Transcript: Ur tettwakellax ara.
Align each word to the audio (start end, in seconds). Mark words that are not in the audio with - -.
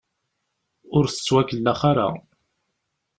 Ur 0.97 1.05
tettwakellax 1.07 1.79
ara. 1.91 2.07